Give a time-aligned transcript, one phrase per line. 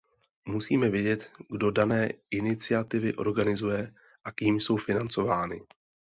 [0.47, 3.93] Musíme vědět, kdo dané iniciativy organizuje
[4.23, 5.61] a kým jsou financovány.